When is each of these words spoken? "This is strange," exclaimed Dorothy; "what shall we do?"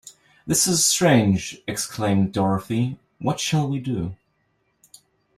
"This 0.47 0.65
is 0.65 0.83
strange," 0.83 1.61
exclaimed 1.67 2.33
Dorothy; 2.33 2.97
"what 3.19 3.39
shall 3.39 3.69
we 3.69 3.77
do?" 3.79 4.15